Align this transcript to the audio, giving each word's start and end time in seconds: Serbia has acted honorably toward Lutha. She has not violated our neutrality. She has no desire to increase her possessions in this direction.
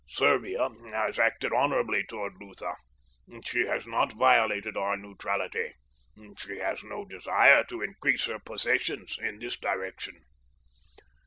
Serbia 0.09 0.67
has 0.91 1.19
acted 1.19 1.53
honorably 1.53 2.03
toward 2.03 2.33
Lutha. 2.41 2.73
She 3.45 3.67
has 3.67 3.85
not 3.85 4.13
violated 4.13 4.75
our 4.75 4.97
neutrality. 4.97 5.75
She 6.39 6.57
has 6.57 6.83
no 6.83 7.05
desire 7.05 7.63
to 7.65 7.83
increase 7.83 8.25
her 8.25 8.39
possessions 8.39 9.19
in 9.21 9.37
this 9.37 9.59
direction. 9.59 10.25